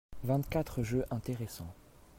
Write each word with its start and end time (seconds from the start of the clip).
vingt 0.23 0.41
quatre 0.49 0.81
jeux 0.81 1.05
intéréssants. 1.11 1.75